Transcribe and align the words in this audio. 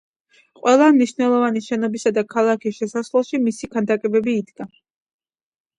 ყველა 0.61 0.87
მნიშვნელოვანი 0.95 1.61
შენობის 1.67 2.07
და 2.17 2.25
ქალაქის 2.33 2.81
შესასვლელში 2.81 3.45
მისი 3.45 3.73
ქანდაკებები 3.77 4.39
იდგა. 4.43 4.73